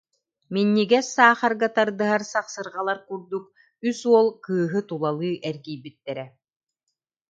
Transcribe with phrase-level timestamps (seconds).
[0.53, 3.45] Минньигэс саахарга тардыһар сахсырҕалар курдук
[3.89, 6.25] үс уол кыыһы тулалыы эргийбиттэрэ